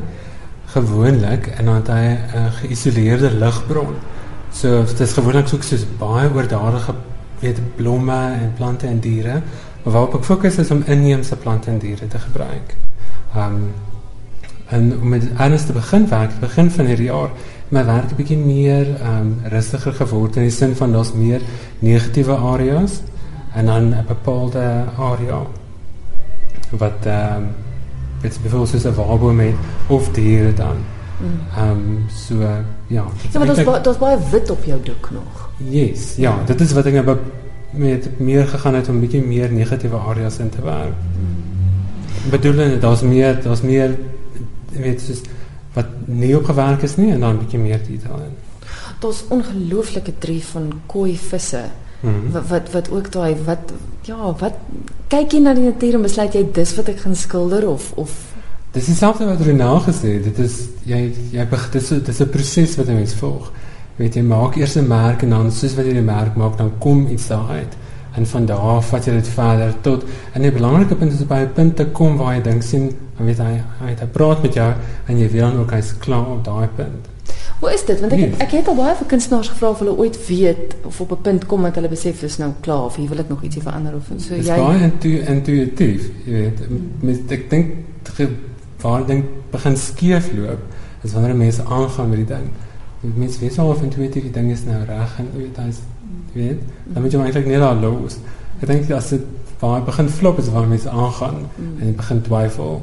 gewoonlik 0.65 1.47
en 1.47 1.65
dan 1.65 1.75
het 1.75 1.87
hy 1.87 2.17
'n 2.35 2.51
geïsoleerde 2.61 3.31
ligbron. 3.31 3.95
So 4.51 4.83
dit's 4.97 5.13
gewoonlik 5.13 5.47
soos 5.47 5.85
baie 5.97 6.29
oordadige 6.33 6.93
weet 7.39 7.59
blomme 7.75 8.17
en 8.41 8.53
plante 8.57 8.87
en 8.87 8.99
diere. 8.99 9.41
Maar 9.83 9.93
waarop 9.93 10.15
ek 10.19 10.23
fokus 10.23 10.57
is 10.57 10.71
om 10.71 10.83
inheemse 10.85 11.35
plante 11.35 11.71
en 11.71 11.79
diere 11.79 12.07
te 12.07 12.19
gebruik. 12.19 12.75
Um 13.37 13.71
en 14.69 14.99
om 15.01 15.09
met 15.09 15.23
anders 15.37 15.65
te 15.65 15.73
begin 15.73 16.03
werk, 16.09 16.35
begin 16.39 16.67
van 16.71 16.85
hierdie 16.85 17.07
jaar, 17.07 17.29
my 17.69 17.85
werk 17.85 18.11
'n 18.11 18.15
bietjie 18.15 18.37
meer 18.37 18.87
um 19.01 19.41
rustiger 19.43 19.93
geword 19.93 20.35
in 20.35 20.41
die 20.41 20.51
sin 20.51 20.75
van 20.75 20.91
daar's 20.91 21.13
meer 21.13 21.41
negatiewe 21.79 22.35
areas 22.35 23.01
en 23.53 23.65
dan 23.65 23.89
'n 23.89 24.05
bepaalde 24.07 24.85
area 24.97 25.41
wat 26.69 27.05
um 27.05 27.49
dit 28.21 28.39
bevoel 28.43 28.65
soos 28.65 28.85
'n 28.85 28.93
waarboom 28.93 29.35
met 29.35 29.55
of 29.87 30.09
diere 30.11 30.53
dan. 30.53 30.77
Ehm 31.55 31.69
um, 31.69 32.05
so 32.09 32.35
ja. 32.87 33.05
Ja, 33.31 33.37
maar 33.37 33.47
daar's 33.47 33.63
ba 33.63 33.79
daar's 33.79 33.97
baie 33.97 34.17
wit 34.31 34.49
op 34.49 34.63
jou 34.63 34.83
doek 34.83 35.09
nog. 35.11 35.38
Yes, 35.67 36.15
ja, 36.15 36.37
dit 36.45 36.61
is 36.61 36.71
wat 36.71 36.85
ek 36.85 36.93
nou 36.93 37.17
met 37.71 38.19
meer 38.19 38.47
gegaan 38.47 38.75
het 38.75 38.87
om 38.89 38.95
'n 38.95 38.99
bietjie 38.99 39.21
meer 39.21 39.51
negatiewe 39.51 39.97
areas 39.97 40.39
in 40.39 40.49
te 40.49 40.61
werk. 40.61 40.95
Bedoelende 42.29 42.79
daar's 42.79 43.01
meer 43.01 43.41
daar's 43.43 43.61
meer 43.61 43.97
weet 44.69 45.01
soos 45.01 45.21
wat 45.73 45.85
nie 46.05 46.37
opgewerk 46.37 46.81
is 46.81 46.95
nie 46.95 47.11
en 47.11 47.19
dan 47.19 47.35
'n 47.35 47.39
bietjie 47.39 47.59
meer 47.59 47.79
detail 47.87 48.15
in. 48.15 48.35
Daar's 48.99 49.23
ongelooflike 49.27 50.13
drie 50.17 50.43
van 50.43 50.81
koi 50.85 51.17
visse. 51.17 51.63
Hmm. 51.99 52.31
Wat, 52.31 52.47
wat 52.47 52.71
wat 52.71 52.89
ook 52.89 53.11
daai 53.11 53.35
wat 53.45 53.71
ja, 54.01 54.35
wat 54.39 54.53
kyk 55.07 55.31
jy 55.31 55.39
na 55.39 55.53
die 55.53 55.63
natuur 55.63 55.93
en 55.93 56.01
besluit 56.01 56.33
jy 56.33 56.45
dis 56.53 56.75
wat 56.75 56.87
ek 56.87 56.99
gaan 56.99 57.15
skilder 57.15 57.67
of 57.67 57.91
of 57.95 58.11
Dis 58.71 58.85
dieselfde 58.85 59.25
wat 59.25 59.41
Renaa 59.41 59.79
gesê 59.79 60.13
het. 60.13 60.23
Dit 60.23 60.37
is 60.37 60.53
jy 60.85 61.13
jy 61.31 61.47
dit 61.49 61.81
is 61.81 61.87
dit 61.87 62.07
is 62.07 62.19
'n 62.21 62.29
proses 62.29 62.75
wat 62.75 62.87
'n 62.87 62.95
mens 62.95 63.13
volg. 63.13 63.51
Weet 63.99 64.15
jy 64.15 64.23
maak 64.23 64.55
eers 64.55 64.77
'n 64.79 64.87
merk 64.87 65.21
en 65.23 65.29
dan 65.29 65.51
soos 65.51 65.75
wat 65.75 65.85
jy 65.85 65.93
die 65.93 66.01
merk 66.01 66.35
maak, 66.35 66.57
dan 66.57 66.71
kom 66.79 67.07
iets 67.07 67.27
daar 67.27 67.49
uit. 67.49 67.77
En 68.15 68.25
van 68.25 68.45
daar 68.45 68.57
af 68.57 68.87
vat 68.89 69.05
jy 69.05 69.13
dit 69.13 69.27
verder 69.27 69.73
tot 69.81 70.03
en 70.33 70.41
die 70.41 70.51
belangrike 70.51 70.95
punt 70.95 71.11
is 71.11 71.27
by 71.27 71.43
'n 71.43 71.53
punt 71.53 71.75
te 71.75 71.85
kom 71.85 72.17
waar 72.17 72.35
jy 72.35 72.41
dink 72.41 72.63
sien, 72.63 72.91
dan 73.17 73.25
weet 73.25 73.37
hy 73.37 73.61
hy 73.81 73.89
het 73.89 74.11
praat 74.11 74.41
met 74.41 74.53
jou 74.53 74.73
en 75.05 75.17
jy 75.19 75.29
weet 75.29 75.41
dan 75.41 75.59
ook 75.59 75.71
hy's 75.71 75.93
klaar 75.97 76.27
op 76.31 76.43
daai 76.43 76.67
punt. 76.75 77.07
Hoe 77.59 77.73
is 77.73 77.85
dit? 77.85 77.99
Want 77.99 78.11
ek 78.11 78.19
het, 78.19 78.37
ek 78.37 78.51
het 78.51 78.67
al 78.67 78.75
baie 78.75 78.95
vir 78.95 79.07
kunstenaars 79.07 79.49
gevra 79.51 79.69
of 79.69 79.79
hulle 79.79 79.97
ooit 79.97 80.27
weet 80.27 80.75
of 80.85 81.01
op 81.01 81.11
'n 81.11 81.21
punt 81.21 81.45
kom 81.45 81.61
dat 81.61 81.75
hulle 81.75 81.89
besef 81.89 82.23
is 82.23 82.37
nou 82.37 82.51
klaar 82.59 82.83
of 82.83 82.95
hier 82.95 83.09
wil 83.09 83.19
ek 83.19 83.29
nog 83.29 83.43
ietsie 83.43 83.61
verander 83.61 83.95
of 83.95 84.03
so 84.17 84.33
jy. 84.33 84.39
Dis 84.39 84.47
baie 84.47 84.91
intuïtief, 85.25 86.09
jy 86.25 86.31
weet. 86.31 86.59
Met 86.99 87.31
ek 87.31 87.49
dink 87.49 87.67
waar 88.81 89.05
ding 89.05 89.25
begin 89.51 89.77
skeef 89.77 90.31
loop 90.33 90.59
is 91.03 91.13
wanneer 91.13 91.35
mense 91.35 91.63
aangaan 91.63 92.09
met 92.09 92.17
die 92.17 92.35
ding. 92.35 92.47
Die 93.01 93.13
mense 93.15 93.39
weet 93.39 93.57
al 93.59 93.71
of 93.71 93.81
intuïtief 93.81 94.23
die 94.27 94.35
ding 94.35 94.51
is 94.51 94.65
nou 94.67 94.83
reg 94.85 95.19
en 95.21 95.29
weet 95.35 95.57
hy 95.57 95.69
weet, 96.33 96.61
dan 96.93 97.01
moet 97.01 97.13
jy 97.13 97.19
eintlik 97.23 97.47
net 97.47 97.63
daar 97.63 97.79
los. 97.79 98.19
Ek 98.59 98.67
dink 98.67 98.91
as 98.91 99.09
dit 99.15 99.23
waar 99.59 99.83
begin 99.83 100.09
flop 100.09 100.39
is 100.39 100.49
wanneer 100.51 100.75
mense 100.75 100.89
aangaan 100.89 101.45
mm. 101.45 101.75
en 101.79 101.85
jy 101.87 101.95
begin 101.99 102.21
twyfel. 102.27 102.79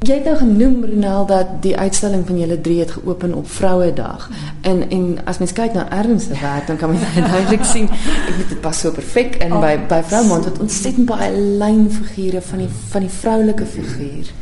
Jy 0.00 0.14
het 0.16 0.24
nou 0.24 0.36
genoem 0.40 0.84
Ronel 0.88 1.26
dat 1.28 1.48
die 1.60 1.74
uitstalling 1.76 2.22
van 2.26 2.38
julle 2.40 2.56
drie 2.60 2.78
het 2.80 2.90
geopen 2.90 3.34
op 3.36 3.50
Vrouedag. 3.50 4.30
En 4.64 4.78
en 4.90 5.18
as 5.28 5.38
mens 5.42 5.52
kyk 5.52 5.74
na 5.76 5.84
Ernst 5.92 6.30
se 6.30 6.38
werk, 6.40 6.66
dan 6.66 6.76
kan 6.80 6.90
mens 6.90 7.04
duidelik 7.14 7.64
sien 7.68 7.90
ek 7.90 8.34
weet 8.38 8.48
dit 8.54 8.60
pas 8.64 8.80
so 8.80 8.94
perfek 8.96 9.36
in 9.44 9.52
oh, 9.52 9.60
by 9.60 9.74
by 9.90 10.00
Vroumond 10.06 10.48
wat 10.48 10.62
ontsettend 10.64 11.06
baie 11.10 11.28
lynfigure 11.36 12.40
van 12.40 12.64
die 12.64 12.70
van 12.94 13.04
die 13.04 13.12
vroulike 13.20 13.66
figuur. 13.66 14.32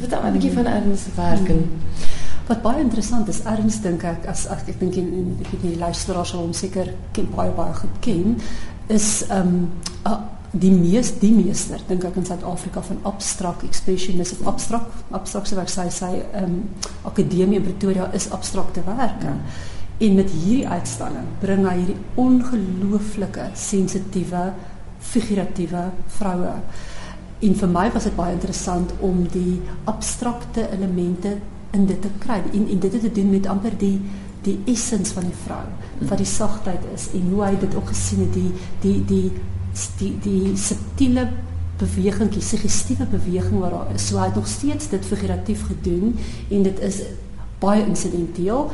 Wat 0.00 0.10
dan 0.10 0.26
'n 0.28 0.32
bietjie 0.38 0.52
van 0.52 0.66
Ernst 0.66 1.04
se 1.04 1.10
werk 1.16 1.48
en 1.48 1.66
wat 2.50 2.62
baie 2.64 2.82
interessant 2.82 3.28
is, 3.30 3.44
Ernst 3.46 3.84
dink 3.86 4.02
ek 4.08 4.26
as, 4.30 4.44
as 4.50 4.66
ek 4.66 4.80
dink 4.80 4.98
en 4.98 5.10
ek 5.38 5.52
weet 5.52 5.64
nie 5.68 5.78
luisteraars 5.78 6.34
sal 6.34 6.42
hom 6.42 6.54
seker 6.56 6.92
ken 7.14 7.30
baie 7.30 7.52
baie 7.54 7.74
goed 7.78 7.96
ken, 8.04 8.36
is 8.90 9.22
ehm 9.30 9.56
um, 10.10 10.28
die 10.50 10.72
mees 10.74 11.12
die 11.20 11.30
meester 11.30 11.78
dink 11.86 12.02
ek 12.08 12.16
in 12.18 12.24
Suid-Afrika 12.26 12.80
van 12.82 12.96
abstract 13.06 13.62
expressionisme 13.62 14.40
of 14.40 14.48
abstract 14.50 15.12
abstrakte 15.14 15.54
werk 15.54 15.70
sy 15.70 15.84
sy 15.94 16.08
ehm 16.16 16.56
um, 16.56 16.56
akademie 17.06 17.60
in 17.60 17.68
Pretoria 17.68 18.08
is 18.18 18.26
abstrakte 18.34 18.82
werke. 18.86 19.30
Ja. 19.30 19.68
En 20.00 20.14
met 20.16 20.32
hierdie 20.32 20.66
uitstalling 20.66 21.28
bring 21.42 21.62
hy 21.68 21.76
hierdie 21.76 21.96
ongelooflike 22.18 23.50
sensitiewe 23.54 24.46
figuratiewe 25.12 25.84
vroue. 26.16 26.54
En 27.46 27.56
vir 27.62 27.72
my 27.72 27.86
was 27.94 28.08
dit 28.08 28.16
baie 28.16 28.34
interessant 28.34 28.94
om 29.06 29.22
die 29.32 29.60
abstrakte 29.92 30.66
elemente 30.72 31.36
in 31.76 31.86
dit 31.86 32.02
te 32.02 32.10
kry 32.18 32.40
en, 32.52 32.66
en 32.68 32.78
dit 32.78 33.00
te 33.00 33.12
doen 33.12 33.30
met 33.30 33.46
amper 33.46 33.76
die 33.78 34.00
die 34.42 34.56
essens 34.72 35.12
van 35.12 35.26
die 35.28 35.36
vrou 35.44 35.64
wat 36.08 36.18
die 36.18 36.26
sagtheid 36.26 36.84
is 36.94 37.10
en 37.14 37.28
hoe 37.30 37.44
hy 37.44 37.54
dit 37.60 37.74
ook 37.76 37.92
gesien 37.92 38.24
het 38.24 38.34
die 38.34 38.52
die 38.80 39.04
die 39.04 39.30
die 39.98 40.12
die 40.24 40.56
subtiele 40.56 41.28
beweging, 41.80 42.30
die 42.34 42.44
suggestiewe 42.44 43.06
beweging 43.08 43.60
wat 43.60 43.70
daar 43.70 43.94
is. 43.94 44.06
So 44.08 44.18
hy 44.20 44.28
het 44.28 44.38
nog 44.38 44.48
steeds 44.48 44.90
dit 44.92 45.06
figuratief 45.06 45.64
gedoen 45.66 46.16
en 46.50 46.62
dit 46.68 46.80
is 46.80 47.02
baie 47.62 47.84
insidenteel. 47.86 48.70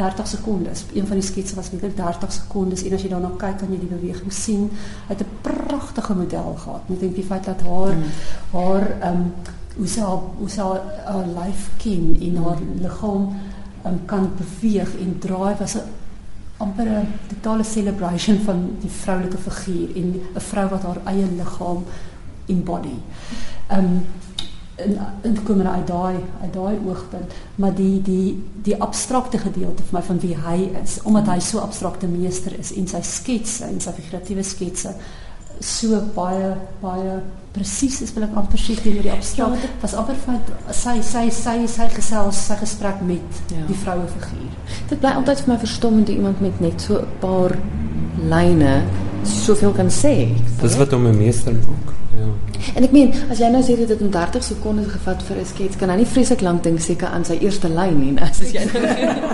30 0.00 0.26
sekondes. 0.26 0.84
Een 0.94 1.06
van 1.06 1.18
die 1.18 1.24
sketse 1.26 1.54
was 1.54 1.72
net 1.72 1.82
30 1.96 2.32
sekondes 2.32 2.82
en 2.88 2.94
as 2.96 3.02
jy 3.04 3.10
daarna 3.12 3.34
kyk 3.36 3.58
kan 3.60 3.72
jy 3.74 3.80
die 3.82 3.90
beweging 3.90 4.32
sien. 4.32 4.70
Hy 5.08 5.12
het 5.12 5.24
'n 5.26 5.40
pragtige 5.44 6.14
model 6.14 6.54
gehad. 6.62 6.82
Ek 6.88 7.00
dink 7.00 7.14
die 7.14 7.24
feit 7.24 7.44
dat 7.44 7.60
haar 7.60 7.96
mm. 7.96 8.04
haar 8.52 8.86
ehm 9.00 9.16
um, 9.16 9.32
hoe 9.76 9.86
sy 9.86 10.00
haar, 10.00 10.22
hoe 10.38 10.48
sy 10.50 10.66
haar 11.06 11.26
lyf 11.36 11.70
ken 11.78 12.16
en 12.20 12.36
haar 12.44 12.60
liggaam 12.82 13.28
um, 13.86 13.98
kan 14.06 14.30
beweeg 14.38 14.94
en 15.00 15.18
draai 15.18 15.54
was 15.58 15.74
'n 15.76 15.86
amper 16.56 16.86
'n 16.86 17.08
totale 17.28 17.64
celebration 17.64 18.38
van 18.38 18.76
die 18.80 18.90
vroulike 18.90 19.38
figuur 19.38 19.96
en 19.96 20.08
'n 20.34 20.40
vrou 20.40 20.68
wat 20.68 20.82
haar 20.82 21.00
eie 21.04 21.26
liggaam 21.36 21.84
embody. 22.46 22.96
Ehm 23.68 23.84
um, 23.84 24.06
en 24.76 24.98
en 25.22 25.42
kom 25.42 25.60
uit 25.60 25.86
daai 25.86 26.16
uit 26.42 26.52
daai 26.52 26.78
oogpunt, 26.86 27.32
maar 27.54 27.74
die 27.74 28.02
die 28.02 28.44
die 28.62 28.82
abstrakte 28.82 29.38
gedeelte 29.38 29.82
vir 29.82 29.98
my 29.98 30.02
van 30.02 30.20
wie 30.20 30.36
hy 30.36 30.58
is, 30.82 30.98
omdat 31.02 31.26
hy 31.26 31.38
so 31.40 31.58
abstrakte 31.58 32.06
meester 32.06 32.58
is 32.58 32.72
en 32.72 32.88
sy 32.88 33.02
sketse 33.02 33.64
en 33.64 33.80
sy 33.80 33.92
figuratiewe 33.92 34.42
sketse 34.42 34.94
so 35.60 36.00
baie 36.14 36.54
baie 36.80 37.20
presies 37.52 38.00
is 38.04 38.12
wil 38.14 38.24
ek 38.28 38.36
amper 38.38 38.60
sê 38.62 38.76
teenoor 38.78 39.06
die 39.06 39.12
abstrakt. 39.12 39.64
Ja, 39.64 39.70
was 39.82 39.94
amper 39.98 40.18
van 40.24 40.38
sy 40.76 41.00
sy 41.06 41.24
sy 41.34 41.56
sy 41.70 41.88
gesels 41.96 42.40
sy 42.46 42.56
gesprek 42.60 43.02
met 43.06 43.40
ja. 43.50 43.64
die 43.68 43.78
vroue 43.82 44.06
figuur. 44.14 44.52
Dit 44.90 45.02
bly 45.02 45.14
altyd 45.18 45.44
vir 45.44 45.52
my 45.54 45.58
verstommend 45.64 46.12
iemand 46.14 46.40
met 46.44 46.60
net 46.60 46.80
so 46.86 47.00
'n 47.00 47.08
paar 47.20 47.56
lyne 48.20 48.82
soveel 49.24 49.72
kan 49.72 49.90
sê. 49.90 50.14
Dis 50.62 50.76
wat 50.76 50.92
hom 50.92 51.06
'n 51.06 51.18
meester 51.18 51.52
maak. 51.52 51.94
Ja. 52.16 52.30
En 52.74 52.84
ek 52.86 52.92
meen, 52.92 53.12
as 53.30 53.40
jy 53.42 53.48
nou 53.52 53.62
sê 53.64 53.76
dit 53.78 53.88
het 53.88 54.02
30 54.12 54.44
sekondes 54.44 54.90
gevat 54.92 55.22
vir 55.28 55.36
'n 55.40 55.46
skets, 55.46 55.76
kan 55.76 55.90
hy 55.90 55.96
nie 55.96 56.06
vreeslik 56.06 56.40
lank 56.40 56.62
dink 56.62 56.80
seker 56.80 57.08
aan 57.08 57.24
sy 57.24 57.38
eerste 57.40 57.68
lyn 57.68 57.98
nie, 58.00 58.12
as 58.20 58.40
jy 58.40 58.64
nou 58.72 58.84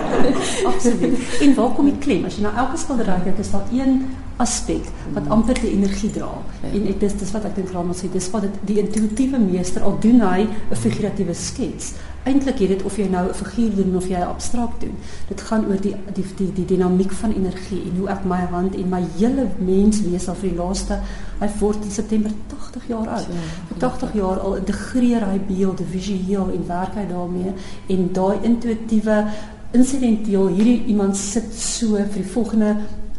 Absoluut. 0.71 1.17
En 1.41 1.53
waar 1.55 1.73
kom 1.75 1.85
die 1.85 1.97
klem? 1.99 2.25
As 2.25 2.37
jy 2.37 2.43
nou 2.43 2.55
elke 2.55 2.77
skildery 2.77 3.19
kyk, 3.23 3.39
is 3.39 3.51
daar 3.51 3.67
een 3.71 4.01
aspek 4.37 4.85
wat 5.13 5.23
mm. 5.23 5.31
amper 5.31 5.59
die 5.61 5.71
energie 5.71 6.11
dra. 6.13 6.29
En 6.71 6.83
dit 6.85 7.03
is 7.03 7.15
dis 7.17 7.31
wat 7.33 7.45
ek 7.49 7.55
dink 7.55 7.71
Ramon 7.73 7.97
sê, 7.97 8.09
dis 8.11 8.29
wat 8.33 8.45
die 8.69 8.77
intuïtiewe 8.81 9.39
meester 9.41 9.81
al 9.81 9.97
doen 9.99 10.21
hy 10.21 10.47
'n 10.47 10.75
figuratiewe 10.75 11.33
skets. 11.33 11.93
Eintlik 12.27 12.59
hier 12.59 12.73
dit 12.75 12.83
of 12.83 12.97
jy 12.99 13.07
nou 13.07 13.27
'n 13.29 13.33
figuur 13.33 13.75
doen 13.75 13.95
of 13.95 14.07
jy 14.07 14.21
abstrakt 14.21 14.81
doen. 14.81 14.95
Dit 15.27 15.41
gaan 15.41 15.65
oor 15.69 15.81
die 15.81 15.95
die 16.13 16.25
die 16.37 16.51
die 16.53 16.65
dinamiek 16.65 17.11
van 17.11 17.33
energie 17.33 17.81
en 17.87 17.97
hoe 17.99 18.09
ek 18.09 18.25
my 18.25 18.41
hand 18.51 18.75
en 18.75 18.89
my 18.89 19.03
hele 19.17 19.47
mens 19.57 20.01
wees 20.01 20.27
al 20.27 20.35
vir 20.35 20.49
die 20.49 20.57
laaste 20.57 20.99
hy 21.39 21.49
word 21.59 21.83
in 21.83 21.91
September 21.91 22.31
80 22.57 22.87
jaar 22.87 23.07
oud. 23.07 23.27
Vir 23.67 23.87
80 23.89 24.13
jaar 24.13 24.39
al 24.39 24.55
integreer 24.55 25.25
hy 25.25 25.39
beelde 25.47 25.83
visueel 25.83 26.51
en 26.53 26.67
werk 26.67 26.95
hy 26.95 27.05
daarmee 27.07 27.53
en 27.87 28.09
daai 28.13 28.37
intuïtiewe 28.41 29.25
insidenteel 29.71 30.47
hierdie 30.47 30.83
iemand 30.85 31.17
sit 31.17 31.53
so 31.53 31.95
vir 31.95 32.21
die 32.21 32.31
volgende 32.31 32.75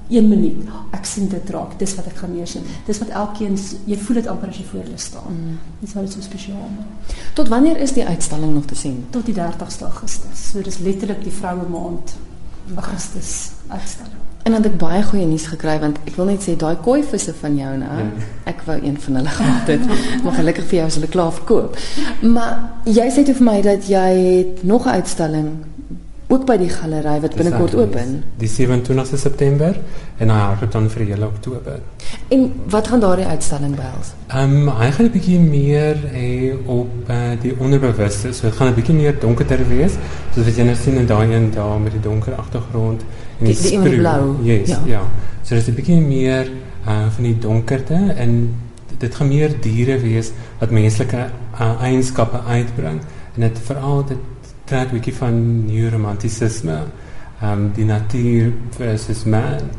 1 0.09 0.29
minuut. 0.29 0.69
Ek 0.97 1.05
sien 1.05 1.29
dit 1.29 1.51
raak. 1.51 1.79
Dis 1.79 1.95
wat 1.99 2.07
ek 2.07 2.17
gaan 2.23 2.33
neersien. 2.35 2.65
Dis 2.87 3.01
wat 3.03 3.09
elkeen 3.09 3.59
jy 3.85 3.99
voel 4.05 4.21
dit 4.21 4.31
amper 4.33 4.53
as 4.53 4.61
jy 4.61 4.65
voor 4.71 4.85
hulle 4.87 5.03
staan. 5.03 5.35
Mm. 5.35 5.59
Dis 5.81 5.93
wat 5.97 6.13
so 6.13 6.25
spesiaal 6.25 6.71
maak. 6.77 7.19
Tot 7.35 7.49
wanneer 7.53 7.81
is 7.85 7.93
die 7.93 8.07
uitstalling 8.07 8.55
nog 8.55 8.65
te 8.71 8.79
sien? 8.79 9.05
Tot 9.11 9.27
die 9.29 9.37
30ste 9.37 9.85
Augustus. 9.91 10.49
So 10.53 10.65
dis 10.65 10.81
letterlik 10.85 11.23
die 11.25 11.35
vroue 11.35 11.69
maand 11.69 12.17
Augustus 12.75 13.51
uitstalling. 13.69 14.27
En 14.43 14.55
dan 14.55 14.63
het 14.63 14.73
ek 14.73 14.79
baie 14.81 15.03
goeie 15.05 15.27
nuus 15.29 15.45
gekry 15.51 15.75
want 15.83 15.99
ek 16.09 16.15
wil 16.17 16.31
net 16.31 16.45
sê 16.45 16.55
daai 16.57 16.79
koi 16.85 17.03
visse 17.05 17.35
van 17.41 17.57
jou 17.59 17.73
nou, 17.83 18.05
ek 18.49 18.63
wou 18.65 18.77
een 18.81 18.97
van 19.05 19.19
hulle 19.21 19.35
gehad 19.41 19.73
het. 19.75 19.89
maar 20.25 20.39
gelukkig 20.39 20.71
vir 20.71 20.79
jou 20.79 20.87
is 20.89 20.97
hulle 20.97 21.11
klaar 21.13 21.35
verkoop. 21.37 21.77
Maar 22.23 22.55
jy 22.89 23.11
sê 23.13 23.27
toe 23.29 23.37
vir 23.41 23.49
my 23.51 23.59
dat 23.67 23.91
jy 23.93 24.13
nog 24.63 24.87
'n 24.87 25.03
uitstalling 25.03 25.51
ook 26.29 26.45
by 26.45 26.59
die 26.61 26.69
galery 26.69 27.17
wat 27.23 27.35
binnekort 27.39 27.75
open. 27.79 28.19
Die 28.37 28.49
27ste 28.53 29.17
September 29.17 29.77
en 30.21 30.33
hy 30.33 30.41
hou 30.43 30.69
dan 30.69 30.89
vir 30.93 31.07
hele 31.09 31.27
Oktober. 31.27 31.79
En 32.35 32.45
wat 32.69 32.91
gaan 32.93 33.01
daardie 33.01 33.27
uitstalling 33.27 33.77
behels? 33.77 34.13
Ehm 34.29 34.57
um, 34.59 34.69
hy 34.81 34.91
gaan 34.93 35.07
'n 35.07 35.15
bietjie 35.15 35.39
meer 35.41 35.97
hê 36.13 36.53
op 36.67 37.09
uh, 37.09 37.33
die 37.41 37.55
onderbewuste. 37.59 38.33
So 38.33 38.51
dit 38.51 38.57
gaan 38.57 38.69
'n 38.69 38.75
bietjie 38.75 38.95
meer 38.95 39.17
donkerder 39.21 39.65
wees. 39.69 39.97
Soos 40.35 40.45
wat 40.45 40.57
jy 40.57 40.69
nou 40.69 40.77
sien 40.77 41.01
in 41.01 41.07
daai 41.07 41.33
een 41.33 41.51
daar 41.51 41.81
met 41.81 41.93
die 41.93 42.01
donker 42.01 42.35
agtergrond 42.35 43.03
en 43.41 43.45
die, 43.47 43.57
die, 43.57 43.81
die 43.81 43.99
blou. 43.99 44.37
Yes, 44.43 44.69
ja. 44.69 44.81
ja. 44.87 45.03
So 45.43 45.55
dit 45.55 45.63
is 45.65 45.69
'n 45.69 45.75
bietjie 45.75 46.01
meer 46.01 46.51
uh, 46.87 47.09
van 47.09 47.25
die 47.25 47.39
donkerte 47.39 48.15
en 48.17 48.55
dit 48.99 49.15
gaan 49.15 49.29
meer 49.29 49.61
diere 49.61 49.99
wees 50.01 50.33
wat 50.59 50.71
menslike 50.71 51.31
uh, 51.61 51.83
eienskappe 51.83 52.41
uitbring 52.47 53.01
en 53.35 53.41
dit 53.41 53.59
veral 53.65 54.05
dit 54.05 54.19
trek 54.69 54.89
'n 54.89 54.99
bietjie 54.99 55.15
van 55.15 55.65
neuromantisisme, 55.67 56.79
ehm 57.41 57.53
um, 57.53 57.71
die 57.75 57.85
natuur 57.85 58.53
versus 58.77 59.25
man. 59.25 59.71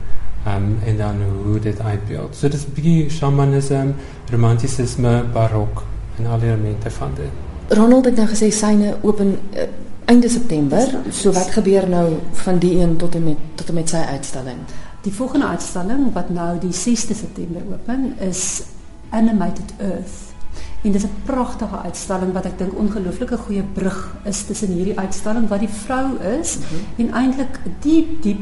Um, 0.47 0.77
en 0.85 0.97
dan 0.97 1.15
hoe 1.45 1.59
dit 1.59 1.79
uitbeeld. 1.79 2.35
So 2.35 2.47
dit 2.47 2.59
is 2.59 2.65
'n 2.65 2.73
bietjie 2.73 3.09
shamanisme, 3.09 3.93
romantisisme, 4.31 5.23
barok 5.33 5.83
en 6.17 6.25
al 6.25 6.39
die 6.39 6.47
elemente 6.47 6.91
van 6.91 7.11
dit. 7.15 7.33
Ronald 7.77 8.05
het 8.05 8.15
nou 8.15 8.27
gesê 8.27 8.49
syne 8.51 8.95
open 9.01 9.37
uh, 9.53 9.61
einde 10.05 10.29
September. 10.29 10.97
So 11.11 11.31
wat 11.31 11.51
gebeur 11.51 11.89
nou 11.89 12.13
van 12.31 12.57
die 12.57 12.79
een 12.81 12.95
tot 12.95 13.15
en 13.15 13.23
met 13.23 13.37
tot 13.55 13.67
en 13.67 13.73
met 13.73 13.89
sy 13.89 13.95
uitstalling? 13.95 14.57
Die 15.01 15.13
volgende 15.13 15.45
uitstalling 15.45 16.13
wat 16.13 16.29
nou 16.29 16.59
die 16.59 16.73
6de 16.73 17.15
September 17.15 17.61
open 17.71 18.13
is 18.19 18.61
Animated 19.09 19.73
Earth. 19.77 20.33
En 20.81 20.91
dit 20.91 21.03
is 21.03 21.09
'n 21.09 21.21
pragtige 21.23 21.81
uitstalling 21.81 22.33
wat 22.33 22.45
ek 22.45 22.57
dink 22.57 22.77
ongelooflike 22.77 23.37
goeie 23.37 23.63
brug 23.63 24.15
is 24.23 24.45
tussen 24.45 24.71
hierdie 24.71 24.99
uitstalling 24.99 25.47
wat 25.47 25.59
die 25.59 25.69
vrou 25.69 26.19
is 26.39 26.57
mm 26.57 26.63
-hmm. 26.63 27.05
en 27.05 27.13
eintlik 27.13 27.59
diep 27.79 28.21
diep 28.21 28.39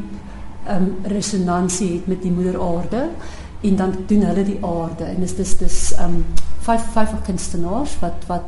ehm 0.67 0.83
um, 0.83 0.95
resonansie 1.03 1.93
het 1.93 2.07
met 2.07 2.21
die 2.21 2.31
moeder 2.31 2.61
aarde 2.61 3.09
en 3.61 3.75
dan 3.75 3.95
doen 4.05 4.21
hulle 4.21 4.43
die 4.43 4.65
aarde 4.65 5.03
en 5.03 5.19
dis 5.19 5.35
dis 5.35 5.57
dis 5.57 5.93
ehm 5.93 6.03
um, 6.03 6.25
vyf 6.59 6.83
vyf 6.93 7.21
kunstenaars 7.25 7.99
wat 7.99 8.25
wat 8.27 8.43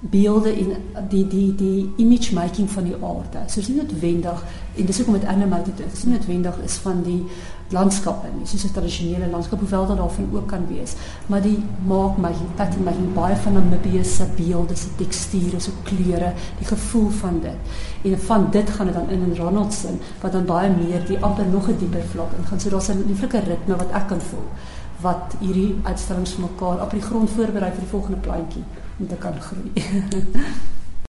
beelde 0.00 0.58
in 0.58 0.76
die 1.08 1.26
die 1.26 1.54
die 1.54 1.92
image 1.96 2.34
making 2.34 2.70
van 2.70 2.84
die 2.84 2.94
aarde. 2.94 3.44
So 3.46 3.60
dis 3.60 3.68
nie 3.68 3.76
noodwendig 3.76 4.44
en 4.76 4.86
dis 4.86 4.96
hoekom 4.96 5.18
dit 5.18 5.24
animated 5.24 5.80
is. 5.80 5.92
Dis 5.92 6.04
nie 6.04 6.14
noodwendig 6.14 6.58
is 6.64 6.76
van 6.84 7.02
die 7.02 7.22
landskappe 7.70 8.28
nie, 8.34 8.46
soos 8.46 8.64
'n 8.64 8.72
tradisionele 8.74 9.30
landskap 9.30 9.60
hoewel 9.60 9.86
daar 9.86 9.96
daarvan 9.96 10.28
ook 10.32 10.46
kan 10.46 10.66
wees, 10.66 10.94
maar 11.26 11.42
die 11.42 11.62
maak 11.86 12.18
my 12.18 12.32
pattern 12.56 12.84
my 12.84 12.94
baie 13.14 13.36
van 13.36 13.52
Namibië 13.52 14.04
se 14.04 14.26
beelde, 14.36 14.76
se 14.76 14.88
teksture, 14.96 15.60
se 15.60 15.70
kleure, 15.82 16.32
die 16.58 16.66
gevoel 16.66 17.10
van 17.10 17.40
dit. 17.40 17.58
En 18.02 18.18
van 18.20 18.50
dit 18.50 18.70
gaan 18.70 18.86
dit 18.86 18.94
dan 18.94 19.10
in 19.10 19.22
in 19.22 19.36
Ronaldson 19.36 20.00
wat 20.20 20.32
dan 20.32 20.44
baie 20.44 20.70
meer 20.70 21.06
die 21.06 21.18
amper 21.18 21.46
nog 21.46 21.68
'n 21.68 21.78
dieper 21.78 22.02
vlak 22.02 22.32
in 22.38 22.44
gaan. 22.44 22.60
So 22.60 22.70
daar's 22.70 22.88
'n 22.88 23.04
lieflike 23.06 23.38
ritme 23.38 23.76
wat 23.76 23.90
ek 23.92 24.08
kan 24.08 24.20
voel 24.20 24.48
wat 25.00 25.34
hierdie 25.40 25.76
uitstallings 25.82 26.36
mekaar 26.36 26.82
op 26.82 26.90
die 26.90 27.02
grond 27.02 27.30
voorberei 27.30 27.70
vir 27.70 27.80
die 27.80 27.92
volgende 27.94 28.20
plantjie 28.20 28.64
om 28.98 29.08
te 29.08 29.14
kan 29.14 29.40
groei. 29.40 29.72